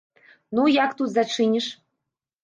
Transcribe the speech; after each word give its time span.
Ну, 0.59 0.63
як 0.85 0.95
тут 1.01 1.11
зачыніш? 1.17 1.67